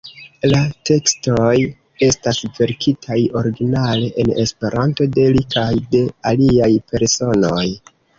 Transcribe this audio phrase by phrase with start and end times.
[0.51, 0.59] La
[0.89, 1.57] tekstoj
[2.07, 7.69] estas verkitaj originale en Esperanto de li kaj de aliaj personoj.